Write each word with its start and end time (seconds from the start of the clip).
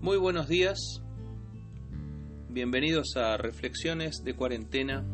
Muy 0.00 0.16
buenos 0.16 0.48
días, 0.48 0.78
bienvenidos 2.48 3.16
a 3.16 3.36
Reflexiones 3.36 4.22
de 4.24 4.34
Cuarentena, 4.34 5.04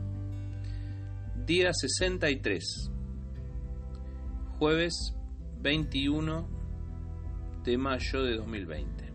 día 1.45 1.73
63, 1.73 2.91
jueves 4.59 5.15
21 5.61 6.49
de 7.65 7.79
mayo 7.79 8.23
de 8.23 8.37
2020. 8.37 9.13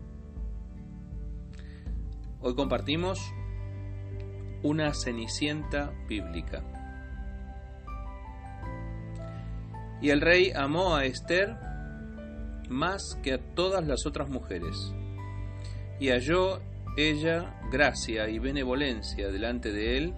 Hoy 2.40 2.54
compartimos 2.54 3.18
una 4.62 4.92
cenicienta 4.94 5.92
bíblica. 6.08 6.81
Y 10.02 10.10
el 10.10 10.20
rey 10.20 10.52
amó 10.54 10.96
a 10.96 11.06
Esther 11.06 11.56
más 12.68 13.18
que 13.22 13.32
a 13.32 13.38
todas 13.38 13.86
las 13.86 14.04
otras 14.04 14.28
mujeres 14.28 14.92
y 16.00 16.08
halló 16.10 16.60
ella 16.96 17.54
gracia 17.70 18.28
y 18.28 18.38
benevolencia 18.38 19.28
delante 19.28 19.72
de 19.72 19.96
él 19.96 20.14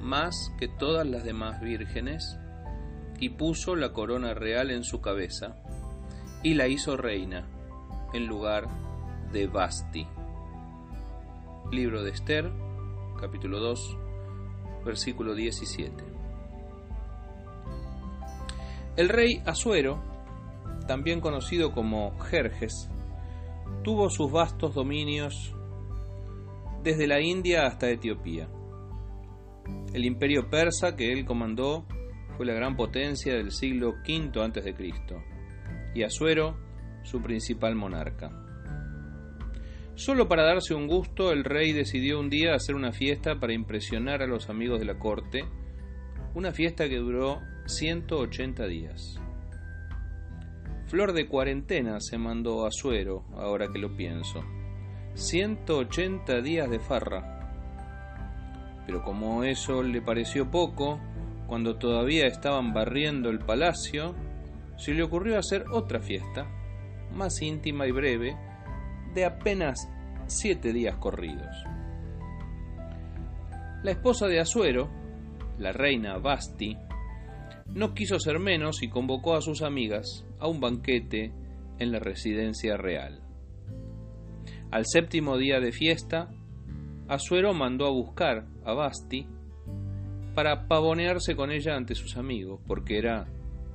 más 0.00 0.52
que 0.58 0.68
todas 0.68 1.06
las 1.06 1.24
demás 1.24 1.60
vírgenes, 1.60 2.38
y 3.18 3.30
puso 3.30 3.76
la 3.76 3.92
corona 3.92 4.34
real 4.34 4.70
en 4.70 4.84
su 4.84 5.00
cabeza, 5.00 5.56
y 6.42 6.54
la 6.54 6.68
hizo 6.68 6.96
reina 6.96 7.46
en 8.12 8.26
lugar 8.26 8.68
de 9.32 9.46
Basti. 9.46 10.06
Libro 11.72 12.02
de 12.02 12.10
Esther, 12.10 12.52
capítulo 13.20 13.58
2, 13.58 13.98
versículo 14.84 15.34
17. 15.34 16.15
El 18.96 19.10
rey 19.10 19.42
Asuero, 19.44 20.02
también 20.86 21.20
conocido 21.20 21.72
como 21.72 22.18
Jerjes, 22.18 22.88
tuvo 23.82 24.08
sus 24.08 24.32
vastos 24.32 24.74
dominios 24.74 25.54
desde 26.82 27.06
la 27.06 27.20
India 27.20 27.66
hasta 27.66 27.90
Etiopía. 27.90 28.48
El 29.92 30.06
imperio 30.06 30.48
persa 30.48 30.96
que 30.96 31.12
él 31.12 31.26
comandó 31.26 31.84
fue 32.38 32.46
la 32.46 32.54
gran 32.54 32.74
potencia 32.74 33.34
del 33.34 33.50
siglo 33.50 33.96
V 34.08 34.40
a.C. 34.40 34.74
y 35.94 36.02
Asuero 36.02 36.56
su 37.02 37.20
principal 37.20 37.74
monarca. 37.74 38.30
Solo 39.94 40.26
para 40.26 40.44
darse 40.44 40.74
un 40.74 40.86
gusto, 40.86 41.32
el 41.32 41.44
rey 41.44 41.74
decidió 41.74 42.18
un 42.18 42.30
día 42.30 42.54
hacer 42.54 42.74
una 42.74 42.92
fiesta 42.92 43.38
para 43.40 43.52
impresionar 43.52 44.22
a 44.22 44.26
los 44.26 44.48
amigos 44.48 44.78
de 44.78 44.86
la 44.86 44.98
corte, 44.98 45.44
una 46.34 46.52
fiesta 46.52 46.88
que 46.88 46.96
duró 46.96 47.40
180 47.66 48.66
días. 48.68 49.20
Flor 50.86 51.12
de 51.12 51.26
cuarentena 51.26 51.98
se 52.00 52.16
mandó 52.16 52.64
a 52.64 52.70
Suero, 52.70 53.24
ahora 53.34 53.66
que 53.72 53.80
lo 53.80 53.96
pienso. 53.96 54.44
180 55.14 56.42
días 56.42 56.70
de 56.70 56.78
farra. 56.78 57.32
Pero 58.86 59.02
como 59.02 59.42
eso 59.42 59.82
le 59.82 60.00
pareció 60.00 60.48
poco, 60.48 61.00
cuando 61.48 61.76
todavía 61.76 62.26
estaban 62.26 62.72
barriendo 62.72 63.30
el 63.30 63.40
palacio, 63.40 64.14
se 64.76 64.94
le 64.94 65.02
ocurrió 65.02 65.36
hacer 65.36 65.64
otra 65.72 66.00
fiesta, 66.00 66.46
más 67.12 67.42
íntima 67.42 67.88
y 67.88 67.90
breve, 67.90 68.36
de 69.12 69.24
apenas 69.24 69.88
siete 70.26 70.72
días 70.72 70.96
corridos. 70.98 71.64
La 73.82 73.90
esposa 73.90 74.28
de 74.28 74.38
Asuero, 74.38 74.88
la 75.58 75.72
reina 75.72 76.18
Basti, 76.18 76.76
no 77.76 77.92
quiso 77.92 78.18
ser 78.18 78.38
menos 78.38 78.82
y 78.82 78.88
convocó 78.88 79.34
a 79.36 79.42
sus 79.42 79.60
amigas 79.60 80.24
a 80.40 80.48
un 80.48 80.60
banquete 80.60 81.34
en 81.78 81.92
la 81.92 81.98
residencia 81.98 82.78
real. 82.78 83.20
Al 84.70 84.86
séptimo 84.86 85.36
día 85.36 85.60
de 85.60 85.72
fiesta, 85.72 86.30
Asuero 87.06 87.52
mandó 87.52 87.86
a 87.86 87.90
buscar 87.90 88.46
a 88.64 88.72
Basti 88.72 89.28
para 90.34 90.66
pavonearse 90.68 91.36
con 91.36 91.50
ella 91.50 91.76
ante 91.76 91.94
sus 91.94 92.16
amigos, 92.16 92.62
porque 92.66 92.96
era 92.96 93.26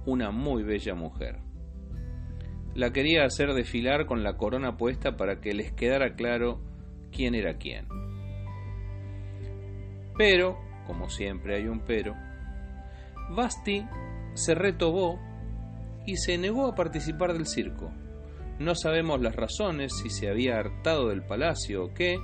una 0.08 0.32
muy 0.32 0.64
bella 0.64 0.96
mujer. 0.96 1.38
La 2.74 2.92
quería 2.92 3.24
hacer 3.24 3.54
desfilar 3.54 4.08
con 4.08 4.24
la 4.24 4.36
corona 4.36 4.78
puesta 4.78 5.16
para 5.16 5.40
que 5.42 5.54
les 5.54 5.74
quedara 5.74 6.16
claro 6.16 6.60
quién 7.12 7.36
era 7.36 7.60
quién. 7.60 7.86
Pero, 10.18 10.58
como 10.88 11.08
siempre 11.08 11.58
hay 11.58 11.68
un 11.68 11.82
pero, 11.82 12.16
Basti 13.30 13.86
se 14.34 14.56
retobó 14.56 15.20
y 16.06 16.18
se 16.18 16.38
negó 16.38 16.68
a 16.68 16.76
participar 16.76 17.34
del 17.34 17.46
circo. 17.46 17.92
No 18.60 18.76
sabemos 18.76 19.22
las 19.22 19.36
razones, 19.36 19.94
si 20.02 20.10
se 20.10 20.30
había 20.30 20.58
hartado 20.58 21.10
del 21.10 21.24
palacio 21.24 21.86
o 21.86 21.94
qué, 21.94 22.18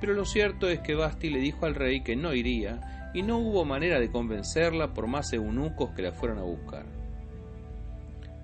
pero 0.00 0.14
lo 0.14 0.24
cierto 0.24 0.68
es 0.68 0.80
que 0.80 0.94
Basti 0.94 1.30
le 1.30 1.40
dijo 1.40 1.66
al 1.66 1.74
rey 1.74 2.02
que 2.02 2.16
no 2.16 2.34
iría 2.34 3.10
y 3.12 3.22
no 3.22 3.38
hubo 3.38 3.64
manera 3.64 3.98
de 3.98 4.10
convencerla 4.10 4.94
por 4.94 5.06
más 5.06 5.32
eunucos 5.32 5.90
que 5.90 6.02
la 6.02 6.12
fueran 6.12 6.38
a 6.38 6.44
buscar. 6.44 6.86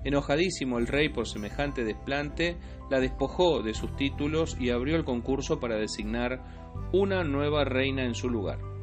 Enojadísimo 0.04 0.78
el 0.78 0.86
rey 0.86 1.08
por 1.08 1.26
semejante 1.26 1.84
desplante, 1.84 2.56
la 2.90 3.00
despojó 3.00 3.62
de 3.62 3.74
sus 3.74 3.96
títulos 3.96 4.56
y 4.60 4.70
abrió 4.70 4.96
el 4.96 5.04
concurso 5.04 5.58
para 5.58 5.76
designar 5.76 6.44
una 6.92 7.24
nueva 7.24 7.64
reina 7.64 8.04
en 8.04 8.14
su 8.14 8.28
lugar. 8.28 8.75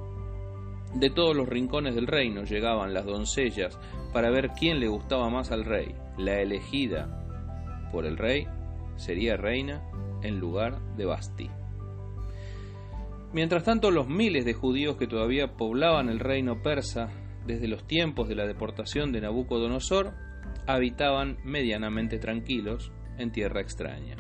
De 0.94 1.10
todos 1.10 1.36
los 1.36 1.50
rincones 1.50 1.96
del 1.96 2.08
reino 2.08 2.44
llegaban 2.44 2.94
las 2.94 3.06
doncellas 3.06 3.80
para 4.14 4.30
ver 4.30 4.52
quién 4.58 4.80
le 4.80 4.88
gustaba 4.88 5.30
más 5.30 5.52
al 5.52 5.66
rey. 5.66 5.96
La 6.18 6.40
elegida 6.40 7.90
por 7.92 8.06
el 8.06 8.18
rey 8.18 8.48
sería 8.96 9.36
reina 9.36 9.82
en 10.22 10.40
lugar 10.40 10.80
de 10.96 11.06
Basti. 11.06 11.50
Mientras 13.34 13.64
tanto, 13.64 13.90
los 13.90 14.08
miles 14.08 14.46
de 14.46 14.54
judíos 14.54 14.98
que 14.98 15.08
todavía 15.08 15.58
poblaban 15.58 16.10
el 16.10 16.20
reino 16.20 16.62
persa 16.62 17.10
desde 17.48 17.68
los 17.68 17.86
tiempos 17.88 18.30
de 18.30 18.36
la 18.36 18.46
deportación 18.46 19.12
de 19.12 19.22
Nabucodonosor 19.22 20.14
habitaban 20.68 21.38
medianamente 21.44 22.20
tranquilos 22.20 22.92
en 23.18 23.32
tierra 23.32 23.62
extraña. 23.62 24.18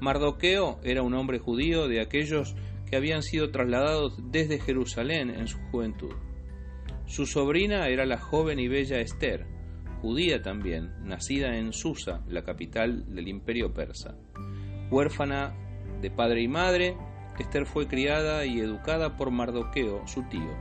Mardoqueo 0.00 0.78
era 0.82 1.02
un 1.02 1.14
hombre 1.14 1.38
judío 1.38 1.88
de 1.88 2.00
aquellos 2.00 2.54
que 2.88 2.96
habían 2.96 3.22
sido 3.22 3.50
trasladados 3.50 4.18
desde 4.30 4.60
Jerusalén 4.60 5.30
en 5.30 5.48
su 5.48 5.58
juventud. 5.70 6.14
Su 7.06 7.26
sobrina 7.26 7.88
era 7.88 8.06
la 8.06 8.18
joven 8.18 8.58
y 8.58 8.68
bella 8.68 9.00
Esther, 9.00 9.46
judía 10.00 10.42
también, 10.42 10.92
nacida 11.02 11.56
en 11.56 11.72
Susa, 11.72 12.22
la 12.28 12.42
capital 12.42 13.14
del 13.14 13.28
imperio 13.28 13.72
persa. 13.72 14.16
Huérfana 14.90 15.54
de 16.00 16.10
padre 16.10 16.42
y 16.42 16.48
madre, 16.48 16.96
Esther 17.38 17.66
fue 17.66 17.86
criada 17.86 18.46
y 18.46 18.60
educada 18.60 19.16
por 19.16 19.30
Mardoqueo, 19.30 20.06
su 20.06 20.22
tío. 20.28 20.56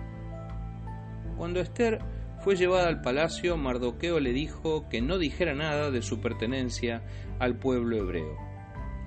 Cuando 1.38 1.60
Esther 1.60 2.00
fue 2.44 2.56
llevada 2.56 2.88
al 2.88 3.02
palacio, 3.02 3.58
Mardoqueo 3.58 4.20
le 4.20 4.32
dijo 4.32 4.88
que 4.90 5.02
no 5.02 5.18
dijera 5.18 5.54
nada 5.54 5.92
de 5.92 6.02
su 6.02 6.22
pertenencia 6.22 7.04
al 7.40 7.58
pueblo 7.58 7.98
hebreo. 7.98 8.38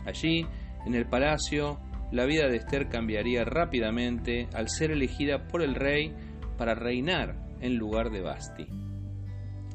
Allí, 0.07 0.47
en 0.87 0.95
el 0.95 1.07
palacio, 1.07 1.79
la 2.11 2.25
vida 2.25 2.49
de 2.49 2.57
Esther 2.57 2.89
cambiaría 2.89 3.45
rápidamente 3.45 4.49
al 4.55 4.69
ser 4.69 4.91
elegida 4.91 5.47
por 5.47 5.63
el 5.63 5.75
rey 5.75 6.15
para 6.57 6.75
reinar 6.75 7.37
en 7.61 7.77
lugar 7.77 8.11
de 8.11 8.23
Basti. 8.23 8.67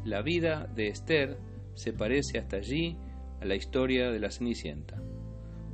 La 0.04 0.22
vida 0.22 0.68
de 0.74 0.88
Esther 0.88 1.38
se 1.76 1.94
parece 1.94 2.40
hasta 2.40 2.58
allí 2.58 2.98
a 3.42 3.46
la 3.46 3.56
historia 3.56 4.12
de 4.12 4.20
la 4.20 4.32
Cenicienta. 4.32 5.02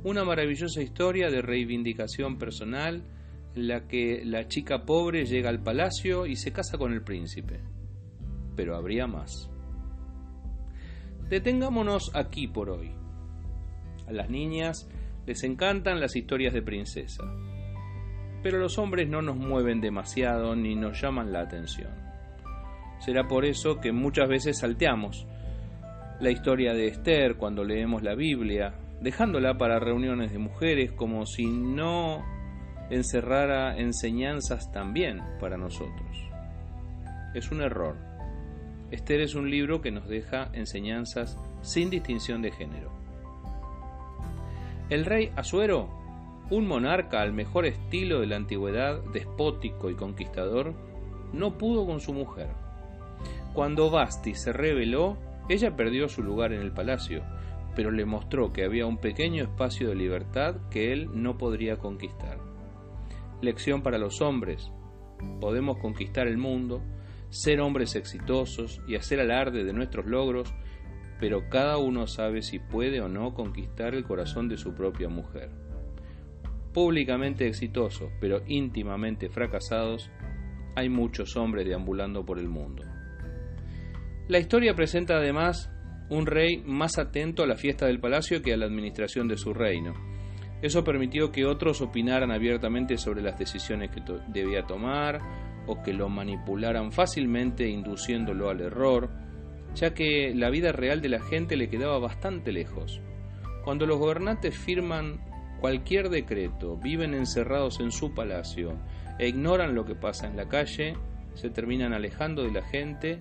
Una 0.04 0.24
maravillosa 0.24 0.82
historia 0.82 1.30
de 1.30 1.42
reivindicación 1.42 2.38
personal 2.38 3.04
en 3.54 3.68
la 3.68 3.86
que 3.86 4.22
la 4.24 4.46
chica 4.46 4.84
pobre 4.84 5.24
llega 5.24 5.50
al 5.50 5.62
palacio 5.62 6.26
y 6.26 6.36
se 6.36 6.52
casa 6.52 6.78
con 6.78 6.92
el 6.92 7.02
príncipe. 7.02 7.60
Pero 8.56 8.76
habría 8.76 9.06
más. 9.06 9.50
Detengámonos 11.28 12.10
aquí 12.14 12.48
por 12.48 12.70
hoy. 12.70 12.92
A 14.06 14.12
las 14.12 14.30
niñas 14.30 14.88
les 15.30 15.44
encantan 15.44 16.00
las 16.00 16.16
historias 16.16 16.52
de 16.52 16.60
princesa. 16.60 17.22
Pero 18.42 18.58
los 18.58 18.78
hombres 18.78 19.08
no 19.08 19.22
nos 19.22 19.36
mueven 19.36 19.80
demasiado 19.80 20.56
ni 20.56 20.74
nos 20.74 21.00
llaman 21.00 21.32
la 21.32 21.42
atención. 21.42 21.92
Será 22.98 23.28
por 23.28 23.44
eso 23.44 23.78
que 23.80 23.92
muchas 23.92 24.28
veces 24.28 24.58
salteamos 24.58 25.28
la 26.18 26.32
historia 26.32 26.74
de 26.74 26.88
Esther 26.88 27.36
cuando 27.36 27.62
leemos 27.62 28.02
la 28.02 28.16
Biblia, 28.16 28.74
dejándola 29.00 29.56
para 29.56 29.78
reuniones 29.78 30.32
de 30.32 30.38
mujeres 30.38 30.90
como 30.90 31.24
si 31.26 31.46
no 31.46 32.24
encerrara 32.90 33.78
enseñanzas 33.78 34.72
también 34.72 35.20
para 35.38 35.56
nosotros. 35.56 36.28
Es 37.34 37.52
un 37.52 37.62
error. 37.62 37.94
Esther 38.90 39.20
es 39.20 39.36
un 39.36 39.48
libro 39.48 39.80
que 39.80 39.92
nos 39.92 40.08
deja 40.08 40.50
enseñanzas 40.54 41.38
sin 41.62 41.88
distinción 41.88 42.42
de 42.42 42.50
género. 42.50 42.99
El 44.90 45.04
rey 45.04 45.30
Asuero, 45.36 45.88
un 46.50 46.66
monarca 46.66 47.22
al 47.22 47.32
mejor 47.32 47.64
estilo 47.64 48.18
de 48.20 48.26
la 48.26 48.34
antigüedad, 48.34 49.00
despótico 49.12 49.88
y 49.88 49.94
conquistador, 49.94 50.74
no 51.32 51.56
pudo 51.58 51.86
con 51.86 52.00
su 52.00 52.12
mujer. 52.12 52.48
Cuando 53.54 53.88
Basti 53.88 54.34
se 54.34 54.52
rebeló, 54.52 55.16
Ella 55.48 55.76
perdió 55.76 56.08
su 56.08 56.24
lugar 56.24 56.52
en 56.52 56.60
el 56.60 56.72
palacio, 56.72 57.22
pero 57.76 57.92
le 57.92 58.04
mostró 58.04 58.52
que 58.52 58.64
había 58.64 58.86
un 58.86 58.98
pequeño 58.98 59.44
espacio 59.44 59.88
de 59.88 59.94
libertad 59.94 60.56
que 60.70 60.92
él 60.92 61.08
no 61.12 61.38
podría 61.38 61.76
conquistar. 61.76 62.38
Lección 63.40 63.82
para 63.82 63.98
los 63.98 64.20
hombres. 64.20 64.72
Podemos 65.40 65.78
conquistar 65.78 66.26
el 66.26 66.36
mundo, 66.36 66.82
ser 67.28 67.60
hombres 67.60 67.94
exitosos 67.94 68.80
y 68.88 68.96
hacer 68.96 69.20
alarde 69.20 69.62
de 69.62 69.72
nuestros 69.72 70.06
logros, 70.06 70.52
pero 71.20 71.48
cada 71.50 71.76
uno 71.76 72.06
sabe 72.06 72.40
si 72.40 72.58
puede 72.58 73.00
o 73.00 73.08
no 73.08 73.34
conquistar 73.34 73.94
el 73.94 74.04
corazón 74.04 74.48
de 74.48 74.56
su 74.56 74.74
propia 74.74 75.08
mujer. 75.08 75.50
Públicamente 76.72 77.46
exitosos, 77.46 78.10
pero 78.20 78.40
íntimamente 78.46 79.28
fracasados, 79.28 80.10
hay 80.76 80.88
muchos 80.88 81.36
hombres 81.36 81.66
deambulando 81.66 82.24
por 82.24 82.38
el 82.38 82.48
mundo. 82.48 82.84
La 84.28 84.38
historia 84.38 84.74
presenta 84.74 85.16
además 85.16 85.70
un 86.08 86.26
rey 86.26 86.62
más 86.64 86.98
atento 86.98 87.42
a 87.42 87.46
la 87.46 87.56
fiesta 87.56 87.86
del 87.86 88.00
palacio 88.00 88.40
que 88.42 88.52
a 88.52 88.56
la 88.56 88.66
administración 88.66 89.28
de 89.28 89.36
su 89.36 89.52
reino. 89.52 89.92
Eso 90.62 90.84
permitió 90.84 91.30
que 91.30 91.46
otros 91.46 91.80
opinaran 91.80 92.30
abiertamente 92.30 92.96
sobre 92.96 93.22
las 93.22 93.38
decisiones 93.38 93.90
que 93.90 94.02
debía 94.28 94.66
tomar 94.66 95.20
o 95.66 95.82
que 95.82 95.92
lo 95.92 96.08
manipularan 96.08 96.92
fácilmente 96.92 97.68
induciéndolo 97.68 98.50
al 98.50 98.60
error, 98.60 99.10
ya 99.74 99.94
que 99.94 100.34
la 100.34 100.50
vida 100.50 100.72
real 100.72 101.00
de 101.00 101.08
la 101.08 101.20
gente 101.20 101.56
le 101.56 101.68
quedaba 101.68 101.98
bastante 101.98 102.52
lejos. 102.52 103.00
Cuando 103.64 103.86
los 103.86 103.98
gobernantes 103.98 104.56
firman 104.56 105.20
cualquier 105.60 106.08
decreto, 106.08 106.76
viven 106.76 107.14
encerrados 107.14 107.80
en 107.80 107.92
su 107.92 108.14
palacio 108.14 108.78
e 109.18 109.28
ignoran 109.28 109.74
lo 109.74 109.84
que 109.84 109.94
pasa 109.94 110.26
en 110.26 110.36
la 110.36 110.48
calle, 110.48 110.94
se 111.34 111.50
terminan 111.50 111.92
alejando 111.92 112.42
de 112.42 112.52
la 112.52 112.62
gente 112.62 113.20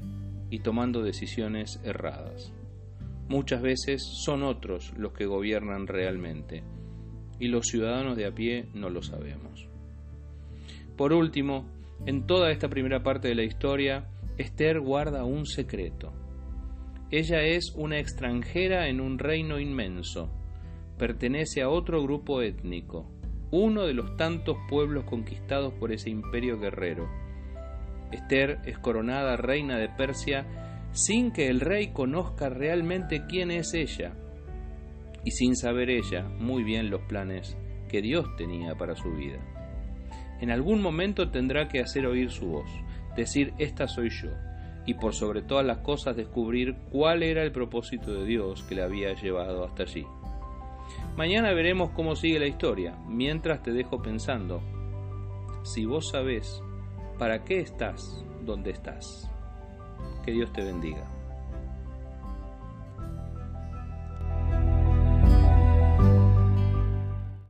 y 0.50 0.60
tomando 0.60 1.04
decisiones 1.04 1.80
erradas. 1.84 2.54
Muchas 3.28 3.62
veces 3.62 4.01
son 4.24 4.44
otros 4.44 4.94
los 4.98 5.13
que 5.13 5.25
gobiernan 5.25 5.86
realmente, 5.86 6.63
y 7.40 7.48
los 7.48 7.68
ciudadanos 7.68 8.18
de 8.18 8.25
a 8.25 8.31
pie 8.31 8.66
no 8.74 8.90
lo 8.90 9.04
sabemos. 9.04 9.68
Por 10.98 11.13
último, 11.13 11.66
en 12.06 12.25
toda 12.25 12.51
esta 12.51 12.69
primera 12.69 13.04
parte 13.04 13.28
de 13.28 13.36
la 13.36 13.44
historia, 13.44 14.10
Esther 14.38 14.80
guarda 14.80 15.24
un 15.25 15.46
secreto. 15.46 16.12
Ella 17.12 17.42
es 17.42 17.74
una 17.76 17.98
extranjera 17.98 18.88
en 18.88 19.02
un 19.02 19.18
reino 19.18 19.60
inmenso, 19.60 20.30
pertenece 21.00 21.64
a 21.64 21.70
otro 21.70 22.04
grupo 22.04 22.44
étnico, 22.44 23.10
uno 23.50 23.88
de 23.88 23.94
los 23.94 24.16
tantos 24.16 24.58
pueblos 24.70 25.06
conquistados 25.06 25.74
por 25.74 25.92
ese 25.92 26.12
imperio 26.12 26.60
guerrero. 26.60 27.10
Esther 28.12 28.60
es 28.64 28.78
coronada 28.78 29.38
reina 29.38 29.78
de 29.78 29.90
Persia 29.90 30.46
sin 30.92 31.32
que 31.32 31.48
el 31.48 31.62
rey 31.62 31.94
conozca 31.94 32.50
realmente 32.50 33.26
quién 33.28 33.50
es 33.50 33.74
ella 33.74 34.14
y 35.26 35.32
sin 35.32 35.56
saber 35.56 35.90
ella 35.90 36.24
muy 36.40 36.64
bien 36.64 36.92
los 36.92 37.02
planes 37.02 37.58
que 37.88 38.04
Dios 38.04 38.28
tenía 38.38 38.76
para 38.76 38.96
su 38.96 39.12
vida. 39.14 39.40
En 40.42 40.52
algún 40.52 40.80
momento 40.82 41.32
tendrá 41.32 41.68
que 41.70 41.80
hacer 41.80 42.06
oír 42.06 42.30
su 42.30 42.46
voz, 42.48 42.70
decir 43.16 43.54
esta 43.58 43.88
soy 43.88 44.10
yo, 44.10 44.30
y 44.89 44.95
por 44.95 45.13
sobre 45.13 45.44
todas 45.44 45.63
las 45.63 45.77
cosas 45.77 46.15
descubrir 46.15 46.75
cuál 46.91 47.21
era 47.21 47.44
el 47.44 47.51
propósito 47.51 48.12
de 48.12 48.25
Dios 48.25 48.63
que 48.63 48.74
le 48.74 48.81
había 48.81 49.13
llevado 49.13 49.63
hasta 49.63 49.83
allí. 49.83 50.03
Mañana 51.15 51.51
veremos 51.53 51.91
cómo 51.91 52.15
sigue 52.15 52.39
la 52.39 52.47
historia, 52.47 52.97
mientras 53.07 53.62
te 53.62 53.71
dejo 53.71 54.01
pensando, 54.01 54.63
si 55.62 55.86
vos 55.86 56.09
sabés 56.09 56.63
para 57.19 57.44
qué 57.45 57.59
estás 57.59 58.25
donde 58.44 58.71
estás. 58.71 59.30
Que 60.25 60.31
Dios 60.31 60.51
te 60.53 60.63
bendiga. 60.63 61.19